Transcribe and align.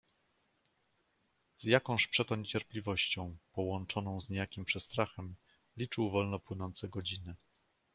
"Z 1.59 1.63
jakąż 1.65 2.07
przeto 2.07 2.35
niecierpliwością, 2.35 3.37
połączoną 3.53 4.19
z 4.19 4.29
niejakim 4.29 4.65
przestrachem, 4.65 5.35
liczył 5.77 6.09
wolno 6.09 6.39
płynące 6.39 6.89
godziny." 6.89 7.35